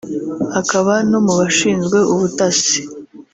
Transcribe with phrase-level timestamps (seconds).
[0.59, 2.79] akaba no mu bashinzwe ubutasi